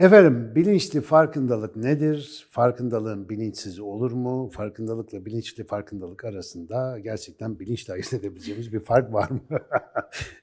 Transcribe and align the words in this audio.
Efendim 0.00 0.54
bilinçli 0.54 1.00
farkındalık 1.00 1.76
nedir? 1.76 2.46
Farkındalığın 2.50 3.28
bilinçsiz 3.28 3.80
olur 3.80 4.12
mu? 4.12 4.50
Farkındalıkla 4.52 5.24
bilinçli 5.24 5.64
farkındalık 5.64 6.24
arasında 6.24 6.98
gerçekten 6.98 7.58
bilinçle 7.58 7.92
ayırt 7.92 8.12
edebileceğimiz 8.12 8.72
bir 8.72 8.80
fark 8.80 9.12
var 9.12 9.30
mı? 9.30 9.40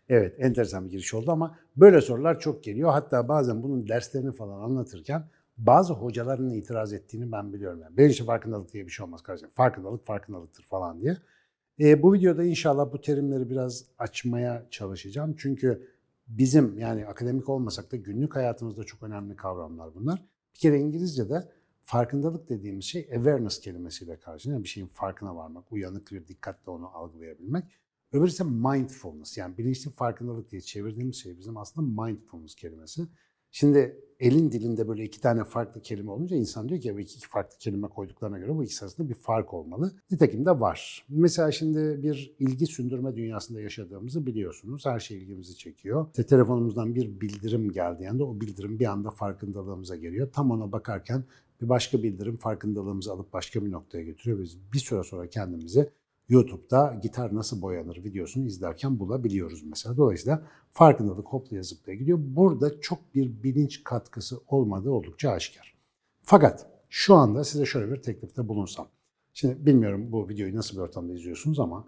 evet 0.09 0.35
enteresan 0.39 0.85
bir 0.85 0.91
giriş 0.91 1.13
oldu 1.13 1.31
ama 1.31 1.59
böyle 1.75 2.01
sorular 2.01 2.39
çok 2.39 2.63
geliyor. 2.63 2.91
Hatta 2.91 3.27
bazen 3.27 3.63
bunun 3.63 3.87
derslerini 3.87 4.31
falan 4.31 4.61
anlatırken 4.61 5.23
bazı 5.57 5.93
hocaların 5.93 6.49
itiraz 6.49 6.93
ettiğini 6.93 7.31
ben 7.31 7.53
biliyorum. 7.53 7.79
Yani 7.81 7.97
bilinçli 7.97 8.25
farkındalık 8.25 8.73
diye 8.73 8.85
bir 8.85 8.91
şey 8.91 9.03
olmaz 9.03 9.21
kardeşim. 9.21 9.49
Farkındalık 9.53 10.05
farkındalıktır 10.05 10.63
falan 10.63 11.01
diye. 11.01 11.17
E, 11.79 12.03
bu 12.03 12.13
videoda 12.13 12.43
inşallah 12.43 12.93
bu 12.93 13.01
terimleri 13.01 13.49
biraz 13.49 13.85
açmaya 13.99 14.65
çalışacağım. 14.71 15.35
Çünkü 15.37 15.87
bizim 16.27 16.79
yani 16.79 17.07
akademik 17.07 17.49
olmasak 17.49 17.91
da 17.91 17.95
günlük 17.95 18.35
hayatımızda 18.35 18.83
çok 18.83 19.03
önemli 19.03 19.35
kavramlar 19.35 19.95
bunlar. 19.95 20.25
Bir 20.53 20.59
kere 20.59 20.79
İngilizce'de 20.79 21.51
farkındalık 21.83 22.49
dediğimiz 22.49 22.85
şey 22.85 23.01
awareness 23.01 23.59
kelimesiyle 23.59 24.19
karşılıyor. 24.19 24.63
Bir 24.63 24.67
şeyin 24.67 24.87
farkına 24.87 25.35
varmak, 25.35 25.71
uyanık 25.71 26.11
bir 26.11 26.27
dikkatle 26.27 26.71
onu 26.71 26.87
algılayabilmek. 26.87 27.63
Öbürü 28.11 28.27
ise 28.27 28.43
mindfulness 28.43 29.37
yani 29.37 29.57
bilinçli 29.57 29.91
farkındalık 29.91 30.51
diye 30.51 30.61
çevirdiğimiz 30.61 31.15
şey 31.15 31.37
bizim 31.37 31.57
aslında 31.57 32.03
mindfulness 32.03 32.55
kelimesi. 32.55 33.07
Şimdi 33.59 33.99
elin 34.19 34.51
dilinde 34.51 34.87
böyle 34.87 35.03
iki 35.03 35.21
tane 35.21 35.43
farklı 35.43 35.81
kelime 35.81 36.11
olunca 36.11 36.35
insan 36.35 36.69
diyor 36.69 36.81
ki 36.81 36.95
bu 36.95 36.99
iki 36.99 37.27
farklı 37.27 37.57
kelime 37.57 37.87
koyduklarına 37.87 38.39
göre 38.39 38.55
bu 38.55 38.63
ikisi 38.63 38.85
arasında 38.85 39.09
bir 39.09 39.13
fark 39.13 39.53
olmalı. 39.53 39.91
Nitekim 40.11 40.45
de 40.45 40.59
var. 40.59 41.05
Mesela 41.09 41.51
şimdi 41.51 42.03
bir 42.03 42.35
ilgi 42.39 42.67
sündürme 42.67 43.15
dünyasında 43.15 43.61
yaşadığımızı 43.61 44.25
biliyorsunuz. 44.25 44.85
Her 44.85 44.99
şey 44.99 45.17
ilgimizi 45.17 45.57
çekiyor. 45.57 46.07
İşte 46.07 46.25
telefonumuzdan 46.25 46.95
bir 46.95 47.21
bildirim 47.21 47.71
geldiğinde 47.71 48.03
yani 48.03 48.23
o 48.23 48.41
bildirim 48.41 48.79
bir 48.79 48.85
anda 48.85 49.11
farkındalığımıza 49.11 49.95
geliyor. 49.95 50.31
Tam 50.31 50.51
ona 50.51 50.71
bakarken 50.71 51.23
bir 51.61 51.69
başka 51.69 52.03
bildirim 52.03 52.37
farkındalığımızı 52.37 53.11
alıp 53.11 53.33
başka 53.33 53.65
bir 53.65 53.71
noktaya 53.71 54.03
götürüyor. 54.03 54.39
Biz 54.39 54.57
bir 54.73 54.79
süre 54.79 55.03
sonra 55.03 55.27
kendimizi 55.27 55.89
YouTube'da 56.29 56.99
gitar 57.03 57.35
nasıl 57.35 57.61
boyanır 57.61 58.03
videosunu 58.03 58.45
izlerken 58.45 58.99
bulabiliyoruz 58.99 59.63
mesela. 59.63 59.97
Dolayısıyla 59.97 60.41
farkındalık 60.71 61.27
hoplaya 61.27 61.63
zıplaya 61.63 61.97
gidiyor. 61.97 62.19
Burada 62.21 62.81
çok 62.81 63.15
bir 63.15 63.43
bilinç 63.43 63.83
katkısı 63.83 64.39
olmadığı 64.47 64.89
oldukça 64.89 65.31
aşikar. 65.31 65.77
Fakat 66.23 66.67
şu 66.89 67.15
anda 67.15 67.43
size 67.43 67.65
şöyle 67.65 67.91
bir 67.91 68.01
teklifte 68.01 68.47
bulunsam. 68.47 68.87
Şimdi 69.33 69.65
bilmiyorum 69.65 70.11
bu 70.11 70.29
videoyu 70.29 70.55
nasıl 70.55 70.77
bir 70.77 70.81
ortamda 70.81 71.13
izliyorsunuz 71.13 71.59
ama 71.59 71.87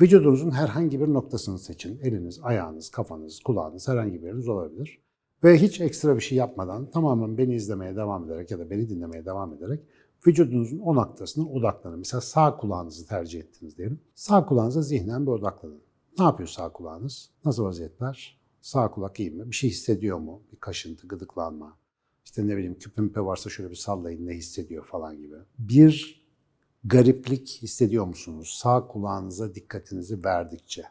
vücudunuzun 0.00 0.50
herhangi 0.50 1.00
bir 1.00 1.08
noktasını 1.08 1.58
seçin. 1.58 1.98
Eliniz, 2.02 2.40
ayağınız, 2.42 2.90
kafanız, 2.90 3.40
kulağınız 3.40 3.88
herhangi 3.88 4.22
bir 4.22 4.26
yeriniz 4.26 4.48
olabilir. 4.48 5.00
Ve 5.44 5.58
hiç 5.58 5.80
ekstra 5.80 6.16
bir 6.16 6.20
şey 6.20 6.38
yapmadan 6.38 6.90
tamamen 6.90 7.38
beni 7.38 7.54
izlemeye 7.54 7.96
devam 7.96 8.24
ederek 8.24 8.50
ya 8.50 8.58
da 8.58 8.70
beni 8.70 8.88
dinlemeye 8.88 9.24
devam 9.24 9.54
ederek 9.54 9.80
vücudunuzun 10.26 10.78
o 10.78 10.94
noktasına 10.94 11.48
odaklanın. 11.48 11.98
Mesela 11.98 12.20
sağ 12.20 12.56
kulağınızı 12.56 13.06
tercih 13.06 13.40
ettiniz 13.40 13.78
diyelim. 13.78 14.00
Sağ 14.14 14.46
kulağınıza 14.46 14.82
zihnen 14.82 15.26
bir 15.26 15.30
odaklanın. 15.30 15.80
Ne 16.18 16.24
yapıyor 16.24 16.48
sağ 16.48 16.72
kulağınız? 16.72 17.30
Nasıl 17.44 17.64
vaziyetler? 17.64 18.40
Sağ 18.60 18.90
kulak 18.90 19.20
iyi 19.20 19.30
mi? 19.30 19.50
Bir 19.50 19.56
şey 19.56 19.70
hissediyor 19.70 20.18
mu? 20.18 20.42
Bir 20.52 20.56
kaşıntı, 20.56 21.08
gıdıklanma. 21.08 21.78
İşte 22.24 22.46
ne 22.46 22.56
bileyim 22.56 22.78
küpümpe 22.78 23.20
varsa 23.20 23.50
şöyle 23.50 23.70
bir 23.70 23.76
sallayın 23.76 24.26
ne 24.26 24.34
hissediyor 24.34 24.84
falan 24.84 25.18
gibi. 25.18 25.36
Bir 25.58 26.26
gariplik 26.84 27.58
hissediyor 27.62 28.04
musunuz? 28.04 28.58
Sağ 28.62 28.86
kulağınıza 28.86 29.54
dikkatinizi 29.54 30.24
verdikçe. 30.24 30.84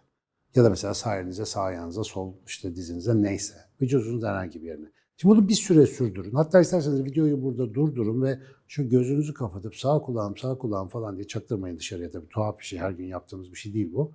Ya 0.56 0.64
da 0.64 0.70
mesela 0.70 0.94
sağ 0.94 1.18
elinize, 1.20 1.46
sağ 1.46 1.62
ayağınıza, 1.62 2.04
sol 2.04 2.34
işte 2.48 2.76
dizinize 2.76 3.22
neyse. 3.22 3.56
Vücudunuzun 3.82 4.28
herhangi 4.28 4.62
bir 4.62 4.68
yerine. 4.68 4.92
Şimdi 5.22 5.36
bunu 5.36 5.48
bir 5.50 5.54
süre 5.54 5.86
sürdürün. 5.86 6.32
Hatta 6.32 6.62
isterseniz 6.62 7.06
videoyu 7.06 7.44
burada 7.44 7.74
durdurun 7.74 8.22
ve 8.22 8.40
şu 8.68 8.90
gözünüzü 8.90 9.34
kapatıp 9.34 9.76
sağ 9.76 10.00
kulağım, 10.02 10.38
sağ 10.38 10.58
kulağım 10.58 10.88
falan 10.88 11.16
diye 11.16 11.28
çaktırmayın 11.28 11.78
dışarıya. 11.80 12.12
Tabii 12.12 12.30
tuhaf 12.30 12.60
bir 12.60 12.66
şey, 12.66 12.80
her 12.80 12.92
gün 12.92 13.06
yaptığımız 13.06 13.52
bir 13.52 13.58
şey 13.58 13.74
değil 13.74 13.94
bu. 13.94 14.12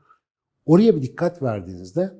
Oraya 0.67 0.97
bir 0.97 1.03
dikkat 1.03 1.43
verdiğinizde 1.43 2.12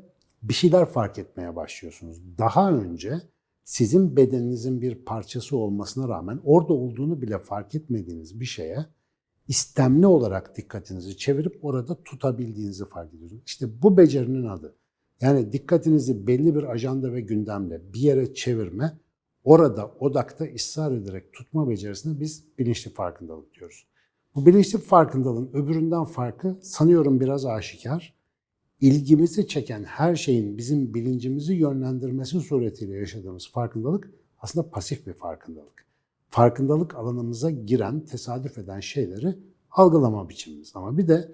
bir 0.43 0.55
şeyler 0.55 0.87
fark 0.87 1.19
etmeye 1.19 1.57
başlıyorsunuz. 1.57 2.23
Daha 2.39 2.73
önce 2.73 3.21
sizin 3.65 4.17
bedeninizin 4.17 4.81
bir 4.83 4.95
parçası 5.05 5.57
olmasına 5.57 6.09
rağmen 6.09 6.41
orada 6.45 6.73
olduğunu 6.73 7.23
bile 7.23 7.39
fark 7.39 7.75
etmediğiniz 7.75 8.41
bir 8.41 8.45
şeye 8.45 8.87
istemli 9.49 10.07
olarak 10.07 10.57
dikkatinizi 10.57 11.17
çevirip 11.17 11.65
orada 11.65 12.03
tutabildiğinizi 12.03 12.85
fark 12.85 13.15
ediyorsunuz. 13.15 13.43
İşte 13.47 13.83
bu 13.83 13.97
becerinin 13.97 14.47
adı. 14.47 14.77
Yani 15.21 15.53
dikkatinizi 15.53 16.27
belli 16.27 16.55
bir 16.55 16.63
ajanda 16.63 17.13
ve 17.13 17.21
gündemle 17.21 17.81
bir 17.95 18.01
yere 18.01 18.35
çevirme, 18.35 18.99
orada 19.45 19.91
odakta 20.01 20.45
ısrar 20.55 20.93
ederek 20.93 21.33
tutma 21.33 21.69
becerisine 21.69 22.21
biz 22.21 22.45
bilinçli 22.59 22.91
farkındalık 22.91 23.55
diyoruz. 23.55 23.87
Bu 24.35 24.47
bilinçli 24.47 24.79
farkındalığın 24.79 25.51
öbüründen 25.53 26.05
farkı 26.05 26.59
sanıyorum 26.63 27.21
biraz 27.21 27.47
aşikar. 27.47 28.15
İlgimizi 28.81 29.49
çeken 29.49 29.85
her 29.85 30.17
şeyin 30.17 30.59
bizim 30.59 30.95
bilincimizi 30.95 31.55
yönlendirmesi 31.55 32.41
suretiyle 32.41 32.97
yaşadığımız 32.97 33.51
farkındalık 33.51 34.11
aslında 34.39 34.71
pasif 34.71 35.07
bir 35.07 35.13
farkındalık. 35.13 35.87
Farkındalık 36.29 36.95
alanımıza 36.95 37.51
giren, 37.51 38.01
tesadüf 38.01 38.59
eden 38.59 38.81
şeyleri 38.81 39.39
algılama 39.71 40.29
biçimimiz. 40.29 40.73
Ama 40.75 40.99
bir 40.99 41.09
de 41.09 41.33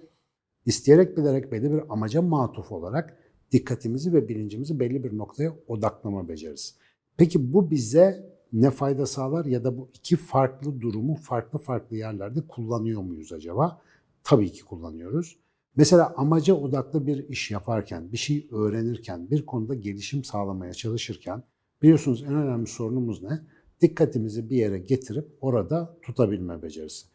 isteyerek 0.66 1.16
bilerek 1.16 1.52
belli 1.52 1.72
bir 1.72 1.82
amaca 1.88 2.22
matuf 2.22 2.72
olarak 2.72 3.16
dikkatimizi 3.52 4.12
ve 4.12 4.28
bilincimizi 4.28 4.80
belli 4.80 5.04
bir 5.04 5.18
noktaya 5.18 5.56
odaklama 5.68 6.28
becerisi. 6.28 6.74
Peki 7.16 7.52
bu 7.52 7.70
bize 7.70 8.30
ne 8.52 8.70
fayda 8.70 9.06
sağlar 9.06 9.44
ya 9.44 9.64
da 9.64 9.78
bu 9.78 9.88
iki 9.94 10.16
farklı 10.16 10.80
durumu 10.80 11.14
farklı 11.14 11.58
farklı 11.58 11.96
yerlerde 11.96 12.40
kullanıyor 12.48 13.02
muyuz 13.02 13.32
acaba? 13.32 13.82
Tabii 14.24 14.52
ki 14.52 14.64
kullanıyoruz. 14.64 15.38
Mesela 15.76 16.14
amaca 16.16 16.54
odaklı 16.54 17.06
bir 17.06 17.28
iş 17.28 17.50
yaparken, 17.50 18.12
bir 18.12 18.16
şey 18.16 18.48
öğrenirken, 18.50 19.30
bir 19.30 19.46
konuda 19.46 19.74
gelişim 19.74 20.24
sağlamaya 20.24 20.74
çalışırken 20.74 21.42
biliyorsunuz 21.82 22.22
en 22.22 22.34
önemli 22.34 22.66
sorunumuz 22.66 23.22
ne? 23.22 23.40
Dikkatimizi 23.80 24.50
bir 24.50 24.56
yere 24.56 24.78
getirip 24.78 25.28
orada 25.40 25.96
tutabilme 26.02 26.62
becerisi. 26.62 27.06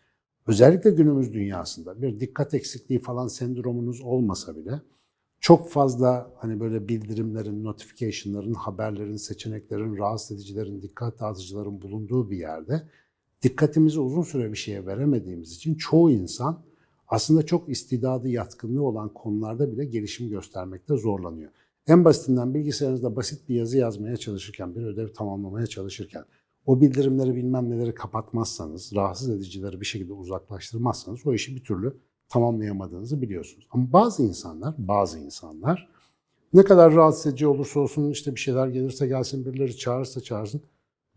Özellikle 0.47 0.89
günümüz 0.89 1.33
dünyasında 1.33 2.01
bir 2.01 2.19
dikkat 2.19 2.53
eksikliği 2.53 3.01
falan 3.01 3.27
sendromunuz 3.27 4.01
olmasa 4.01 4.55
bile 4.55 4.81
çok 5.45 5.69
fazla 5.69 6.31
hani 6.37 6.59
böyle 6.59 6.87
bildirimlerin, 6.87 7.63
notification'ların, 7.63 8.53
haberlerin, 8.53 9.15
seçeneklerin, 9.15 9.97
rahatsız 9.97 10.37
edicilerin, 10.37 10.81
dikkat 10.81 11.19
dağıtıcıların 11.19 11.81
bulunduğu 11.81 12.31
bir 12.31 12.37
yerde 12.37 12.89
dikkatimizi 13.41 13.99
uzun 13.99 14.21
süre 14.21 14.51
bir 14.51 14.57
şeye 14.57 14.85
veremediğimiz 14.85 15.51
için 15.51 15.75
çoğu 15.75 16.11
insan 16.11 16.63
aslında 17.07 17.45
çok 17.45 17.69
istidadı, 17.69 18.29
yatkınlığı 18.29 18.83
olan 18.83 19.13
konularda 19.13 19.71
bile 19.71 19.85
gelişim 19.85 20.29
göstermekte 20.29 20.97
zorlanıyor. 20.97 21.51
En 21.87 22.05
basitinden 22.05 22.53
bilgisayarınızda 22.53 23.15
basit 23.15 23.49
bir 23.49 23.55
yazı 23.55 23.77
yazmaya 23.77 24.17
çalışırken, 24.17 24.75
bir 24.75 24.81
ödev 24.81 25.07
tamamlamaya 25.07 25.67
çalışırken 25.67 26.23
o 26.65 26.81
bildirimleri 26.81 27.35
bilmem 27.35 27.69
neleri 27.69 27.93
kapatmazsanız, 27.93 28.95
rahatsız 28.95 29.29
edicileri 29.29 29.81
bir 29.81 29.85
şekilde 29.85 30.13
uzaklaştırmazsanız 30.13 31.19
o 31.25 31.33
işi 31.33 31.55
bir 31.55 31.63
türlü 31.63 31.97
tamamlayamadığınızı 32.29 33.21
biliyorsunuz. 33.21 33.67
Ama 33.71 33.93
bazı 33.93 34.23
insanlar, 34.23 34.75
bazı 34.77 35.19
insanlar 35.19 35.89
ne 36.53 36.63
kadar 36.63 36.95
rahatsız 36.95 37.27
edici 37.27 37.47
olursa 37.47 37.79
olsun 37.79 38.11
işte 38.11 38.35
bir 38.35 38.39
şeyler 38.39 38.67
gelirse 38.67 39.07
gelsin, 39.07 39.45
birileri 39.45 39.77
çağırırsa 39.77 40.21
çağırsın 40.21 40.61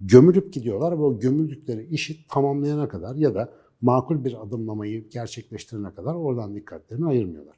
gömülüp 0.00 0.52
gidiyorlar 0.52 0.98
ve 0.98 1.02
o 1.02 1.18
gömüldükleri 1.18 1.86
işi 1.86 2.26
tamamlayana 2.26 2.88
kadar 2.88 3.14
ya 3.14 3.34
da 3.34 3.52
makul 3.80 4.24
bir 4.24 4.42
adımlamayı 4.42 5.08
gerçekleştirene 5.08 5.94
kadar 5.94 6.14
oradan 6.14 6.54
dikkatlerini 6.54 7.06
ayırmıyorlar. 7.06 7.56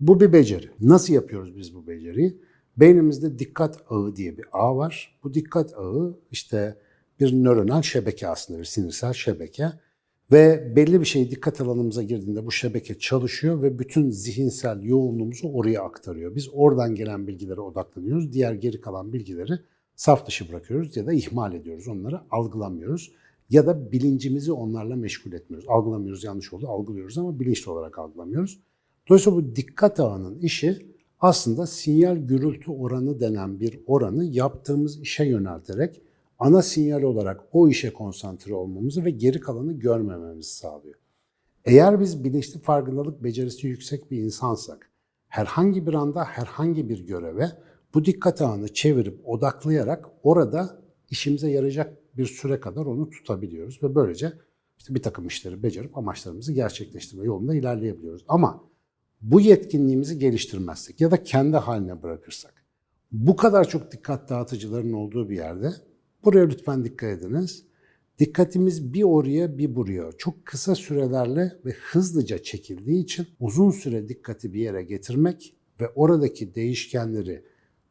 Bu 0.00 0.20
bir 0.20 0.32
beceri. 0.32 0.70
Nasıl 0.80 1.14
yapıyoruz 1.14 1.56
biz 1.56 1.74
bu 1.74 1.86
beceriyi? 1.86 2.40
Beynimizde 2.76 3.38
dikkat 3.38 3.80
ağı 3.90 4.16
diye 4.16 4.38
bir 4.38 4.44
ağ 4.52 4.76
var. 4.76 5.18
Bu 5.24 5.34
dikkat 5.34 5.74
ağı 5.78 6.18
işte 6.30 6.78
bir 7.20 7.32
nöronal 7.32 7.82
şebeke 7.82 8.28
aslında 8.28 8.58
bir 8.58 8.64
sinirsel 8.64 9.12
şebeke. 9.12 9.72
Ve 10.32 10.76
belli 10.76 11.00
bir 11.00 11.06
şey 11.06 11.30
dikkat 11.30 11.60
alanımıza 11.60 12.02
girdiğinde 12.02 12.46
bu 12.46 12.52
şebeke 12.52 12.98
çalışıyor 12.98 13.62
ve 13.62 13.78
bütün 13.78 14.10
zihinsel 14.10 14.82
yoğunluğumuzu 14.82 15.48
oraya 15.48 15.82
aktarıyor. 15.82 16.36
Biz 16.36 16.48
oradan 16.52 16.94
gelen 16.94 17.26
bilgilere 17.26 17.60
odaklanıyoruz. 17.60 18.32
Diğer 18.32 18.52
geri 18.52 18.80
kalan 18.80 19.12
bilgileri 19.12 19.52
saf 19.96 20.26
dışı 20.26 20.48
bırakıyoruz 20.48 20.96
ya 20.96 21.06
da 21.06 21.12
ihmal 21.12 21.54
ediyoruz. 21.54 21.88
Onları 21.88 22.20
algılamıyoruz 22.30 23.12
ya 23.50 23.66
da 23.66 23.92
bilincimizi 23.92 24.52
onlarla 24.52 24.96
meşgul 24.96 25.32
etmiyoruz. 25.32 25.68
Algılamıyoruz 25.68 26.24
yanlış 26.24 26.52
oldu, 26.52 26.68
algılıyoruz 26.68 27.18
ama 27.18 27.40
bilinçli 27.40 27.70
olarak 27.70 27.98
algılamıyoruz. 27.98 28.60
Dolayısıyla 29.08 29.38
bu 29.38 29.56
dikkat 29.56 30.00
ağının 30.00 30.38
işi 30.38 30.86
aslında 31.20 31.66
sinyal 31.66 32.16
gürültü 32.16 32.70
oranı 32.70 33.20
denen 33.20 33.60
bir 33.60 33.80
oranı 33.86 34.24
yaptığımız 34.24 35.00
işe 35.00 35.24
yönelterek 35.24 36.02
ana 36.38 36.62
sinyal 36.62 37.02
olarak 37.02 37.40
o 37.52 37.68
işe 37.68 37.92
konsantre 37.92 38.54
olmamızı 38.54 39.04
ve 39.04 39.10
geri 39.10 39.40
kalanı 39.40 39.72
görmememizi 39.72 40.50
sağlıyor. 40.50 40.94
Eğer 41.64 42.00
biz 42.00 42.24
bilinçli 42.24 42.60
farkındalık 42.60 43.24
becerisi 43.24 43.66
yüksek 43.66 44.10
bir 44.10 44.18
insansak, 44.18 44.90
herhangi 45.28 45.86
bir 45.86 45.94
anda 45.94 46.24
herhangi 46.24 46.88
bir 46.88 47.06
göreve 47.06 47.50
bu 47.94 48.04
dikkat 48.04 48.42
ağını 48.42 48.74
çevirip 48.74 49.28
odaklayarak 49.28 50.06
orada 50.22 50.82
işimize 51.10 51.50
yarayacak 51.50 51.98
bir 52.16 52.26
süre 52.26 52.60
kadar 52.60 52.86
onu 52.86 53.10
tutabiliyoruz 53.10 53.82
ve 53.82 53.94
böylece 53.94 54.32
işte 54.78 54.94
bir 54.94 55.02
takım 55.02 55.26
işleri 55.26 55.62
becerip 55.62 55.98
amaçlarımızı 55.98 56.52
gerçekleştirme 56.52 57.24
yolunda 57.24 57.54
ilerleyebiliyoruz. 57.54 58.24
Ama 58.28 58.64
bu 59.20 59.40
yetkinliğimizi 59.40 60.18
geliştirmezsek 60.18 61.00
ya 61.00 61.10
da 61.10 61.22
kendi 61.22 61.56
haline 61.56 62.02
bırakırsak, 62.02 62.64
bu 63.12 63.36
kadar 63.36 63.68
çok 63.68 63.92
dikkat 63.92 64.28
dağıtıcıların 64.28 64.92
olduğu 64.92 65.30
bir 65.30 65.36
yerde 65.36 65.72
buraya 66.24 66.46
lütfen 66.46 66.84
dikkat 66.84 67.18
ediniz. 67.18 67.64
Dikkatimiz 68.18 68.94
bir 68.94 69.02
oraya 69.02 69.58
bir 69.58 69.74
buraya 69.74 70.10
çok 70.18 70.46
kısa 70.46 70.74
sürelerle 70.74 71.52
ve 71.64 71.70
hızlıca 71.70 72.42
çekildiği 72.42 73.02
için 73.02 73.26
uzun 73.40 73.70
süre 73.70 74.08
dikkati 74.08 74.54
bir 74.54 74.60
yere 74.60 74.82
getirmek 74.82 75.54
ve 75.80 75.88
oradaki 75.88 76.54
değişkenleri 76.54 77.44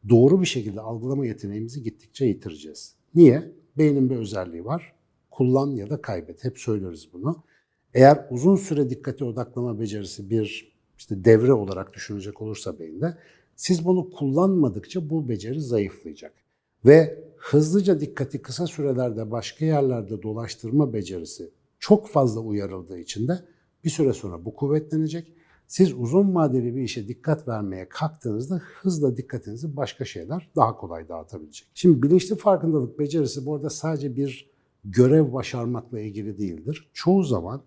doğru 0.09 0.41
bir 0.41 0.45
şekilde 0.45 0.81
algılama 0.81 1.25
yeteneğimizi 1.25 1.83
gittikçe 1.83 2.25
yitireceğiz. 2.25 2.95
Niye? 3.15 3.51
Beynin 3.77 4.09
bir 4.09 4.15
özelliği 4.15 4.65
var. 4.65 4.93
Kullan 5.31 5.71
ya 5.71 5.89
da 5.89 6.01
kaybet. 6.01 6.43
Hep 6.43 6.59
söyleriz 6.59 7.09
bunu. 7.13 7.43
Eğer 7.93 8.27
uzun 8.31 8.55
süre 8.55 8.89
dikkate 8.89 9.25
odaklama 9.25 9.79
becerisi 9.79 10.29
bir 10.29 10.77
işte 10.97 11.25
devre 11.25 11.53
olarak 11.53 11.93
düşünecek 11.93 12.41
olursa 12.41 12.79
beyinde 12.79 13.17
siz 13.55 13.85
bunu 13.85 14.09
kullanmadıkça 14.09 15.09
bu 15.09 15.29
beceri 15.29 15.61
zayıflayacak. 15.61 16.33
Ve 16.85 17.26
hızlıca 17.37 17.99
dikkati 17.99 18.41
kısa 18.41 18.67
sürelerde 18.67 19.31
başka 19.31 19.65
yerlerde 19.65 20.21
dolaştırma 20.23 20.93
becerisi 20.93 21.49
çok 21.79 22.07
fazla 22.07 22.41
uyarıldığı 22.41 22.99
için 22.99 23.27
de 23.27 23.39
bir 23.83 23.89
süre 23.89 24.13
sonra 24.13 24.45
bu 24.45 24.55
kuvvetlenecek. 24.55 25.33
Siz 25.67 25.93
uzun 25.93 26.35
vadeli 26.35 26.75
bir 26.75 26.81
işe 26.81 27.07
dikkat 27.07 27.47
vermeye 27.47 27.89
kalktığınızda 27.89 28.61
hızla 28.81 29.17
dikkatinizi 29.17 29.77
başka 29.77 30.05
şeyler 30.05 30.49
daha 30.55 30.77
kolay 30.77 31.09
dağıtabilecek. 31.09 31.67
Şimdi 31.73 32.03
bilinçli 32.03 32.35
farkındalık 32.35 32.99
becerisi 32.99 33.45
bu 33.45 33.55
arada 33.55 33.69
sadece 33.69 34.15
bir 34.15 34.51
görev 34.85 35.33
başarmakla 35.33 35.99
ilgili 35.99 36.37
değildir. 36.37 36.89
Çoğu 36.93 37.23
zaman 37.23 37.63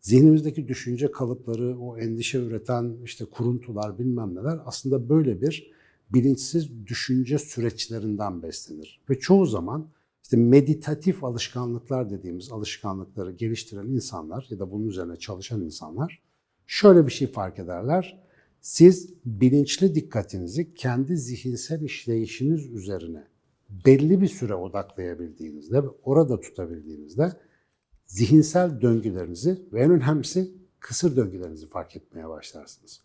zihnimizdeki 0.00 0.68
düşünce 0.68 1.10
kalıpları, 1.10 1.78
o 1.80 1.98
endişe 1.98 2.38
üreten 2.38 2.96
işte 3.04 3.24
kuruntular 3.24 3.98
bilmem 3.98 4.34
neler 4.34 4.60
aslında 4.64 5.08
böyle 5.08 5.40
bir 5.40 5.73
bilinçsiz 6.12 6.86
düşünce 6.86 7.38
süreçlerinden 7.38 8.42
beslenir. 8.42 9.00
Ve 9.10 9.18
çoğu 9.18 9.46
zaman 9.46 9.88
işte 10.22 10.36
meditatif 10.36 11.24
alışkanlıklar 11.24 12.10
dediğimiz 12.10 12.52
alışkanlıkları 12.52 13.32
geliştiren 13.32 13.86
insanlar 13.86 14.46
ya 14.50 14.58
da 14.58 14.70
bunun 14.70 14.88
üzerine 14.88 15.16
çalışan 15.16 15.60
insanlar 15.60 16.22
şöyle 16.66 17.06
bir 17.06 17.12
şey 17.12 17.28
fark 17.28 17.58
ederler. 17.58 18.24
Siz 18.60 19.14
bilinçli 19.24 19.94
dikkatinizi 19.94 20.74
kendi 20.74 21.16
zihinsel 21.16 21.82
işleyişiniz 21.82 22.66
üzerine 22.66 23.24
belli 23.86 24.20
bir 24.20 24.26
süre 24.26 24.54
odaklayabildiğinizde 24.54 25.82
ve 25.82 25.88
orada 26.02 26.40
tutabildiğinizde 26.40 27.32
zihinsel 28.06 28.80
döngülerinizi 28.80 29.62
ve 29.72 29.80
en 29.80 29.90
önemlisi 29.90 30.52
kısır 30.80 31.16
döngülerinizi 31.16 31.68
fark 31.68 31.96
etmeye 31.96 32.28
başlarsınız. 32.28 33.00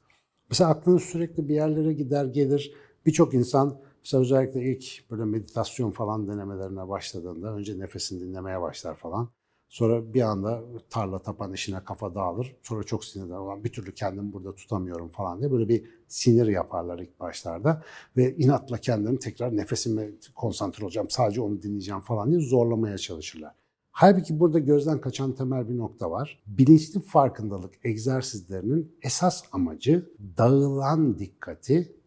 Mesela 0.49 0.69
aklınız 0.69 1.03
sürekli 1.03 1.49
bir 1.49 1.53
yerlere 1.53 1.93
gider 1.93 2.25
gelir. 2.25 2.73
Birçok 3.09 3.33
insan 3.33 3.79
mesela 4.03 4.21
özellikle 4.21 4.63
ilk 4.63 5.11
böyle 5.11 5.25
meditasyon 5.25 5.91
falan 5.91 6.27
denemelerine 6.27 6.89
başladığında 6.89 7.53
önce 7.53 7.79
nefesini 7.79 8.21
dinlemeye 8.21 8.61
başlar 8.61 8.95
falan. 8.95 9.29
Sonra 9.69 10.13
bir 10.13 10.21
anda 10.21 10.63
tarla 10.89 11.19
tapan 11.19 11.53
işine 11.53 11.83
kafa 11.83 12.15
dağılır. 12.15 12.55
Sonra 12.63 12.83
çok 12.83 13.05
sinirler 13.05 13.35
olan 13.37 13.63
bir 13.63 13.71
türlü 13.71 13.93
kendimi 13.93 14.33
burada 14.33 14.55
tutamıyorum 14.55 15.09
falan 15.09 15.39
diye 15.39 15.51
böyle 15.51 15.69
bir 15.69 15.85
sinir 16.07 16.47
yaparlar 16.47 16.99
ilk 16.99 17.19
başlarda. 17.19 17.83
Ve 18.17 18.35
inatla 18.35 18.77
kendini 18.77 19.19
tekrar 19.19 19.57
nefesime 19.57 20.09
konsantre 20.35 20.85
olacağım, 20.85 21.09
sadece 21.09 21.41
onu 21.41 21.61
dinleyeceğim 21.61 22.01
falan 22.01 22.31
diye 22.31 22.41
zorlamaya 22.41 22.97
çalışırlar. 22.97 23.55
Halbuki 23.91 24.39
burada 24.39 24.59
gözden 24.59 25.01
kaçan 25.01 25.35
temel 25.35 25.69
bir 25.69 25.77
nokta 25.77 26.11
var. 26.11 26.43
Bilinçli 26.47 26.99
farkındalık 26.99 27.73
egzersizlerinin 27.83 28.95
esas 29.01 29.43
amacı 29.51 30.09
dağılan 30.37 31.19
dikkati 31.19 31.98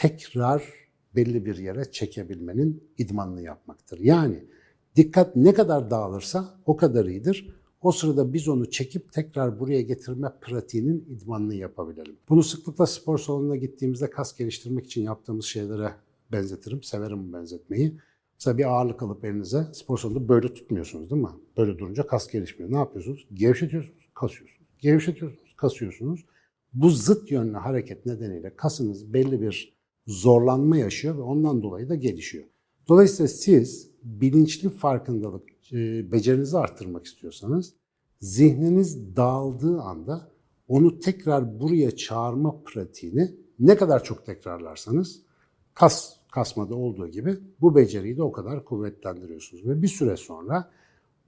tekrar 0.00 0.62
belli 1.16 1.46
bir 1.46 1.56
yere 1.56 1.90
çekebilmenin 1.90 2.90
idmanını 2.98 3.42
yapmaktır. 3.42 3.98
Yani 3.98 4.44
dikkat 4.96 5.36
ne 5.36 5.54
kadar 5.54 5.90
dağılırsa 5.90 6.60
o 6.66 6.76
kadar 6.76 7.06
iyidir. 7.06 7.54
O 7.82 7.92
sırada 7.92 8.32
biz 8.32 8.48
onu 8.48 8.70
çekip 8.70 9.12
tekrar 9.12 9.60
buraya 9.60 9.82
getirme 9.82 10.32
pratiğinin 10.40 11.04
idmanını 11.08 11.54
yapabilelim. 11.54 12.16
Bunu 12.28 12.42
sıklıkla 12.42 12.86
spor 12.86 13.18
salonuna 13.18 13.56
gittiğimizde 13.56 14.10
kas 14.10 14.36
geliştirmek 14.36 14.86
için 14.86 15.02
yaptığımız 15.02 15.44
şeylere 15.44 15.92
benzetirim. 16.32 16.82
Severim 16.82 17.32
benzetmeyi. 17.32 17.98
Mesela 18.34 18.58
bir 18.58 18.64
ağırlık 18.64 19.02
alıp 19.02 19.24
elinize 19.24 19.66
spor 19.72 19.98
salonunda 19.98 20.28
böyle 20.28 20.54
tutmuyorsunuz 20.54 21.10
değil 21.10 21.22
mi? 21.22 21.28
Böyle 21.56 21.78
durunca 21.78 22.06
kas 22.06 22.28
gelişmiyor. 22.28 22.72
Ne 22.72 22.76
yapıyorsunuz? 22.76 23.26
Gevşetiyorsunuz, 23.32 24.08
kasıyorsunuz. 24.14 24.68
Gevşetiyorsunuz, 24.78 25.54
kasıyorsunuz. 25.56 26.24
Bu 26.72 26.90
zıt 26.90 27.30
yönlü 27.30 27.56
hareket 27.56 28.06
nedeniyle 28.06 28.56
kasınız 28.56 29.12
belli 29.12 29.42
bir 29.42 29.77
zorlanma 30.08 30.76
yaşıyor 30.76 31.16
ve 31.16 31.20
ondan 31.20 31.62
dolayı 31.62 31.88
da 31.88 31.94
gelişiyor. 31.94 32.44
Dolayısıyla 32.88 33.28
siz 33.28 33.90
bilinçli 34.02 34.68
farkındalık 34.68 35.72
e, 35.72 36.12
becerinizi 36.12 36.58
arttırmak 36.58 37.06
istiyorsanız 37.06 37.74
zihniniz 38.20 39.16
dağıldığı 39.16 39.80
anda 39.80 40.30
onu 40.68 41.00
tekrar 41.00 41.60
buraya 41.60 41.96
çağırma 41.96 42.62
pratiğini 42.64 43.34
ne 43.58 43.76
kadar 43.76 44.04
çok 44.04 44.26
tekrarlarsanız 44.26 45.22
kas 45.74 46.18
kasmada 46.32 46.74
olduğu 46.74 47.08
gibi 47.08 47.36
bu 47.60 47.76
beceriyi 47.76 48.16
de 48.16 48.22
o 48.22 48.32
kadar 48.32 48.64
kuvvetlendiriyorsunuz. 48.64 49.66
Ve 49.66 49.82
bir 49.82 49.88
süre 49.88 50.16
sonra 50.16 50.70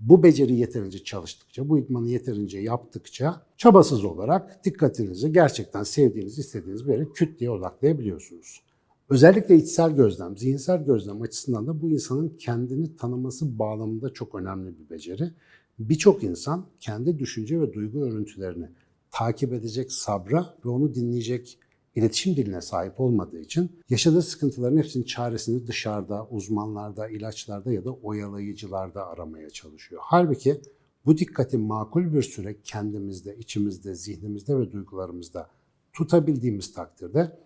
bu 0.01 0.23
beceri 0.23 0.55
yeterince 0.55 1.05
çalıştıkça, 1.05 1.69
bu 1.69 1.79
idmanı 1.79 2.09
yeterince 2.09 2.59
yaptıkça 2.59 3.47
çabasız 3.57 4.05
olarak 4.05 4.65
dikkatinizi 4.65 5.33
gerçekten 5.33 5.83
sevdiğiniz, 5.83 6.39
istediğiniz 6.39 6.87
bir 6.87 6.93
yere 6.93 7.05
küt 7.15 7.41
diye 7.41 7.51
odaklayabiliyorsunuz. 7.51 8.70
Özellikle 9.11 9.57
içsel 9.57 9.97
gözlem, 9.97 10.37
zihinsel 10.37 10.85
gözlem 10.85 11.23
açısından 11.23 11.67
da 11.67 11.83
bu 11.83 11.91
insanın 11.91 12.29
kendini 12.29 12.97
tanıması 12.97 13.59
bağlamında 13.59 14.13
çok 14.13 14.35
önemli 14.35 14.79
bir 14.79 14.91
beceri. 14.91 15.31
Birçok 15.79 16.25
insan 16.25 16.67
kendi 16.81 17.19
düşünce 17.19 17.61
ve 17.61 17.73
duygu 17.73 17.99
örüntülerini 17.99 18.69
takip 19.11 19.53
edecek 19.53 19.93
sabra 19.93 20.55
ve 20.65 20.69
onu 20.69 20.95
dinleyecek 20.95 21.59
iletişim 21.95 22.37
diline 22.37 22.61
sahip 22.61 23.01
olmadığı 23.01 23.41
için 23.41 23.71
yaşadığı 23.89 24.23
sıkıntıların 24.23 24.79
hepsinin 24.79 25.05
çaresini 25.05 25.67
dışarıda, 25.67 26.27
uzmanlarda, 26.31 27.09
ilaçlarda 27.09 27.73
ya 27.73 27.85
da 27.85 27.93
oyalayıcılarda 27.93 29.07
aramaya 29.07 29.51
çalışıyor. 29.51 30.03
Halbuki 30.05 30.61
bu 31.07 31.19
dikkati 31.19 31.59
makul 31.59 32.13
bir 32.13 32.23
süre 32.23 32.57
kendimizde, 32.65 33.37
içimizde, 33.37 33.95
zihnimizde 33.95 34.59
ve 34.59 34.73
duygularımızda 34.73 35.51
tutabildiğimiz 35.93 36.73
takdirde 36.73 37.39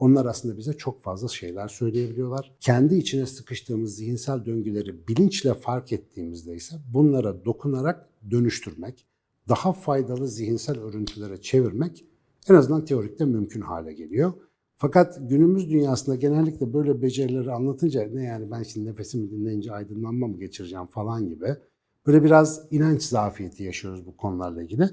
onlar 0.00 0.26
aslında 0.26 0.58
bize 0.58 0.72
çok 0.72 1.02
fazla 1.02 1.28
şeyler 1.28 1.68
söyleyebiliyorlar. 1.68 2.56
Kendi 2.60 2.94
içine 2.94 3.26
sıkıştığımız 3.26 3.96
zihinsel 3.96 4.44
döngüleri 4.44 5.08
bilinçle 5.08 5.54
fark 5.54 5.92
ettiğimizde 5.92 6.54
ise 6.54 6.76
bunlara 6.92 7.44
dokunarak 7.44 8.08
dönüştürmek, 8.30 9.06
daha 9.48 9.72
faydalı 9.72 10.28
zihinsel 10.28 10.78
örüntülere 10.78 11.40
çevirmek 11.40 12.04
en 12.48 12.54
azından 12.54 12.84
teorikte 12.84 13.24
mümkün 13.24 13.60
hale 13.60 13.92
geliyor. 13.92 14.32
Fakat 14.76 15.18
günümüz 15.20 15.70
dünyasında 15.70 16.16
genellikle 16.16 16.72
böyle 16.72 17.02
becerileri 17.02 17.52
anlatınca 17.52 18.08
ne 18.12 18.24
yani 18.24 18.50
ben 18.50 18.62
şimdi 18.62 18.90
nefesimi 18.90 19.30
dinleyince 19.30 19.72
aydınlanma 19.72 20.26
mı 20.26 20.38
geçireceğim 20.38 20.86
falan 20.86 21.28
gibi 21.28 21.56
böyle 22.06 22.24
biraz 22.24 22.66
inanç 22.70 23.02
zafiyeti 23.02 23.62
yaşıyoruz 23.62 24.06
bu 24.06 24.16
konularla 24.16 24.62
ilgili. 24.62 24.90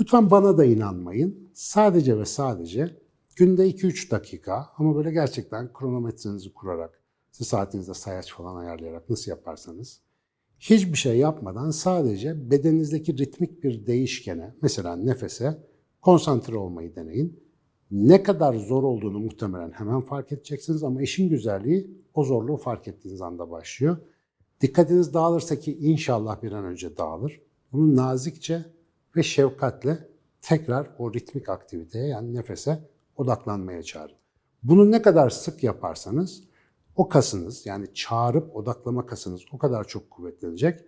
Lütfen 0.00 0.30
bana 0.30 0.58
da 0.58 0.64
inanmayın. 0.64 1.50
Sadece 1.54 2.18
ve 2.18 2.24
sadece 2.24 2.99
günde 3.36 3.70
2-3 3.70 4.10
dakika 4.10 4.70
ama 4.78 4.96
böyle 4.96 5.10
gerçekten 5.10 5.72
kronometrenizi 5.72 6.54
kurarak, 6.54 7.02
siz 7.30 7.46
saatinizde 7.46 7.94
sayaç 7.94 8.32
falan 8.32 8.56
ayarlayarak 8.56 9.10
nasıl 9.10 9.30
yaparsanız 9.30 10.00
hiçbir 10.60 10.98
şey 10.98 11.18
yapmadan 11.18 11.70
sadece 11.70 12.50
bedeninizdeki 12.50 13.18
ritmik 13.18 13.64
bir 13.64 13.86
değişkene, 13.86 14.54
mesela 14.62 14.96
nefese 14.96 15.58
konsantre 16.02 16.56
olmayı 16.56 16.94
deneyin. 16.96 17.40
Ne 17.90 18.22
kadar 18.22 18.54
zor 18.54 18.82
olduğunu 18.82 19.18
muhtemelen 19.18 19.70
hemen 19.70 20.00
fark 20.00 20.32
edeceksiniz 20.32 20.82
ama 20.82 21.02
işin 21.02 21.28
güzelliği 21.28 22.04
o 22.14 22.24
zorluğu 22.24 22.56
fark 22.56 22.88
ettiğiniz 22.88 23.20
anda 23.22 23.50
başlıyor. 23.50 23.96
Dikkatiniz 24.60 25.14
dağılırsa 25.14 25.56
ki 25.56 25.78
inşallah 25.78 26.42
bir 26.42 26.52
an 26.52 26.64
önce 26.64 26.96
dağılır. 26.96 27.40
Bunu 27.72 27.96
nazikçe 27.96 28.64
ve 29.16 29.22
şefkatle 29.22 30.08
tekrar 30.42 30.90
o 30.98 31.14
ritmik 31.14 31.48
aktiviteye 31.48 32.06
yani 32.06 32.34
nefese 32.34 32.89
odaklanmaya 33.20 33.82
çağırın. 33.82 34.16
Bunu 34.62 34.90
ne 34.90 35.02
kadar 35.02 35.30
sık 35.30 35.62
yaparsanız 35.62 36.42
o 36.96 37.08
kasınız 37.08 37.66
yani 37.66 37.86
çağırıp 37.94 38.56
odaklama 38.56 39.06
kasınız 39.06 39.42
o 39.52 39.58
kadar 39.58 39.84
çok 39.84 40.10
kuvvetlenecek 40.10 40.80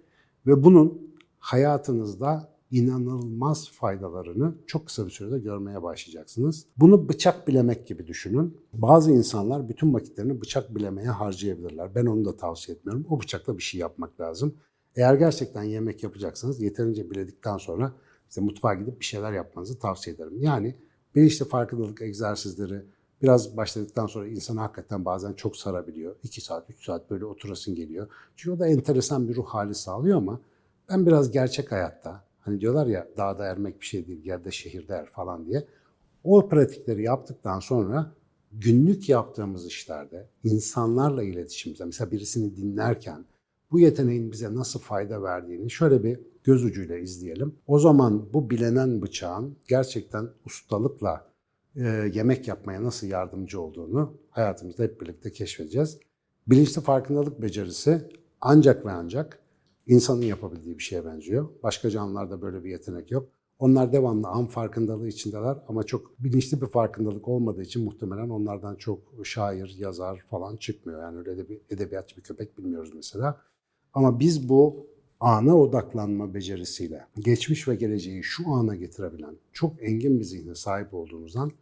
ve 0.46 0.64
bunun 0.64 1.14
hayatınızda 1.38 2.52
inanılmaz 2.70 3.70
faydalarını 3.70 4.54
çok 4.66 4.86
kısa 4.86 5.06
bir 5.06 5.10
sürede 5.10 5.38
görmeye 5.38 5.82
başlayacaksınız. 5.82 6.66
Bunu 6.76 7.08
bıçak 7.08 7.48
bilemek 7.48 7.86
gibi 7.86 8.06
düşünün. 8.06 8.56
Bazı 8.72 9.12
insanlar 9.12 9.68
bütün 9.68 9.94
vakitlerini 9.94 10.40
bıçak 10.40 10.74
bilemeye 10.74 11.08
harcayabilirler. 11.08 11.94
Ben 11.94 12.06
onu 12.06 12.24
da 12.24 12.36
tavsiye 12.36 12.76
etmiyorum. 12.76 13.06
O 13.10 13.20
bıçakla 13.20 13.58
bir 13.58 13.62
şey 13.62 13.80
yapmak 13.80 14.20
lazım. 14.20 14.54
Eğer 14.96 15.14
gerçekten 15.14 15.62
yemek 15.62 16.02
yapacaksanız 16.02 16.60
yeterince 16.60 17.10
biledikten 17.10 17.56
sonra 17.56 17.92
işte 18.28 18.40
mutfağa 18.40 18.74
gidip 18.74 19.00
bir 19.00 19.04
şeyler 19.04 19.32
yapmanızı 19.32 19.78
tavsiye 19.78 20.16
ederim. 20.16 20.42
Yani 20.42 20.76
bilinçli 21.14 21.44
farkındalık 21.44 22.02
egzersizleri 22.02 22.82
biraz 23.22 23.56
başladıktan 23.56 24.06
sonra 24.06 24.28
insan 24.28 24.56
hakikaten 24.56 25.04
bazen 25.04 25.32
çok 25.32 25.56
sarabiliyor. 25.56 26.16
2 26.22 26.40
saat, 26.40 26.70
3 26.70 26.84
saat 26.84 27.10
böyle 27.10 27.24
oturasın 27.24 27.74
geliyor. 27.74 28.08
Çünkü 28.36 28.56
o 28.56 28.58
da 28.58 28.68
enteresan 28.68 29.28
bir 29.28 29.36
ruh 29.36 29.46
hali 29.46 29.74
sağlıyor 29.74 30.18
ama 30.18 30.40
ben 30.88 31.06
biraz 31.06 31.30
gerçek 31.30 31.72
hayatta 31.72 32.24
hani 32.40 32.60
diyorlar 32.60 32.86
ya 32.86 33.08
dağda 33.16 33.46
ermek 33.46 33.80
bir 33.80 33.86
şey 33.86 34.06
değil, 34.06 34.24
yerde 34.24 34.50
şehirde 34.50 34.94
er 34.94 35.06
falan 35.06 35.46
diye. 35.46 35.64
O 36.24 36.48
pratikleri 36.48 37.02
yaptıktan 37.02 37.60
sonra 37.60 38.12
günlük 38.52 39.08
yaptığımız 39.08 39.66
işlerde 39.66 40.26
insanlarla 40.44 41.22
iletişimimizde 41.22 41.84
mesela 41.84 42.10
birisini 42.10 42.56
dinlerken 42.56 43.24
bu 43.72 43.80
yeteneğin 43.80 44.32
bize 44.32 44.54
nasıl 44.54 44.80
fayda 44.80 45.22
verdiğini 45.22 45.70
şöyle 45.70 46.02
bir 46.04 46.20
göz 46.44 46.64
ucuyla 46.64 46.98
izleyelim. 46.98 47.54
O 47.66 47.78
zaman 47.78 48.32
bu 48.32 48.50
bilenen 48.50 49.02
bıçağın 49.02 49.56
gerçekten 49.68 50.28
ustalıkla 50.46 51.26
e, 51.76 52.10
yemek 52.14 52.48
yapmaya 52.48 52.84
nasıl 52.84 53.06
yardımcı 53.06 53.60
olduğunu 53.60 54.14
hayatımızda 54.30 54.82
hep 54.82 55.00
birlikte 55.00 55.32
keşfedeceğiz. 55.32 55.98
Bilinçli 56.46 56.82
farkındalık 56.82 57.42
becerisi 57.42 58.08
ancak 58.40 58.86
ve 58.86 58.90
ancak 58.90 59.38
insanın 59.86 60.22
yapabildiği 60.22 60.78
bir 60.78 60.82
şeye 60.82 61.04
benziyor. 61.04 61.48
Başka 61.62 61.90
canlılarda 61.90 62.42
böyle 62.42 62.64
bir 62.64 62.70
yetenek 62.70 63.10
yok. 63.10 63.28
Onlar 63.58 63.92
devamlı 63.92 64.28
an 64.28 64.46
farkındalığı 64.46 65.08
içindeler 65.08 65.58
ama 65.68 65.82
çok 65.82 66.22
bilinçli 66.22 66.60
bir 66.60 66.66
farkındalık 66.66 67.28
olmadığı 67.28 67.62
için 67.62 67.84
muhtemelen 67.84 68.28
onlardan 68.28 68.76
çok 68.76 69.00
şair, 69.24 69.76
yazar 69.78 70.24
falan 70.30 70.56
çıkmıyor. 70.56 71.02
Yani 71.02 71.18
öyle 71.18 71.36
de 71.36 71.48
bir 71.48 71.60
edebiyatçı 71.70 72.16
bir 72.16 72.22
köpek 72.22 72.58
bilmiyoruz 72.58 72.90
mesela. 72.94 73.40
Ama 73.94 74.20
biz 74.20 74.48
bu 74.48 74.86
ana 75.20 75.58
odaklanma 75.58 76.34
becerisiyle 76.34 77.06
geçmiş 77.18 77.68
ve 77.68 77.74
geleceği 77.74 78.22
şu 78.22 78.48
ana 78.48 78.76
getirebilen 78.76 79.36
çok 79.52 79.82
engin 79.82 80.20
bir 80.20 80.24
zihne 80.24 80.54
sahip 80.54 80.94
olduğumuzdan 80.94 81.52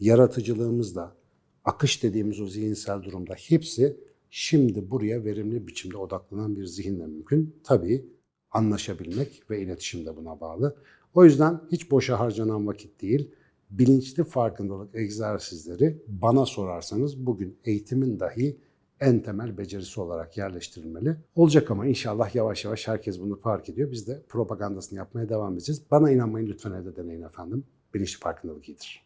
yaratıcılığımızla 0.00 1.16
akış 1.64 2.02
dediğimiz 2.02 2.40
o 2.40 2.46
zihinsel 2.46 3.02
durumda 3.02 3.34
hepsi 3.34 3.96
şimdi 4.30 4.90
buraya 4.90 5.24
verimli 5.24 5.66
biçimde 5.66 5.96
odaklanan 5.96 6.56
bir 6.56 6.66
zihinle 6.66 7.06
mümkün. 7.06 7.56
Tabii 7.64 8.06
anlaşabilmek 8.50 9.42
ve 9.50 9.60
iletişim 9.60 10.06
de 10.06 10.16
buna 10.16 10.40
bağlı. 10.40 10.76
O 11.14 11.24
yüzden 11.24 11.60
hiç 11.72 11.90
boşa 11.90 12.20
harcanan 12.20 12.66
vakit 12.66 13.02
değil, 13.02 13.30
bilinçli 13.70 14.24
farkındalık 14.24 14.94
egzersizleri 14.94 16.02
bana 16.08 16.46
sorarsanız 16.46 17.26
bugün 17.26 17.58
eğitimin 17.64 18.20
dahi 18.20 18.60
en 19.00 19.20
temel 19.22 19.58
becerisi 19.58 20.00
olarak 20.00 20.36
yerleştirilmeli. 20.38 21.16
Olacak 21.34 21.70
ama 21.70 21.86
inşallah 21.86 22.34
yavaş 22.34 22.64
yavaş 22.64 22.88
herkes 22.88 23.20
bunu 23.20 23.40
fark 23.40 23.68
ediyor. 23.68 23.90
Biz 23.90 24.08
de 24.08 24.22
propagandasını 24.28 24.98
yapmaya 24.98 25.28
devam 25.28 25.52
edeceğiz. 25.54 25.82
Bana 25.90 26.10
inanmayın 26.10 26.46
lütfen 26.46 26.72
evde 26.72 26.96
deneyin 26.96 27.22
efendim. 27.22 27.64
Bilinçli 27.94 28.18
farkındalık 28.20 28.68
iyidir. 28.68 29.02